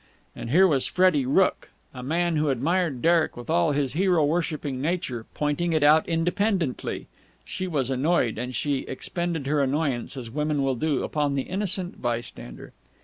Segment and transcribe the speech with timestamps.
[0.35, 4.81] And here was Freddie Rooke, a man who admired Derek with all his hero worshipping
[4.81, 7.05] nature, pointing it out independently.
[7.45, 12.01] She was annoyed, and she expended her annoyance, as women will do, upon the innocent
[12.01, 12.73] bystander.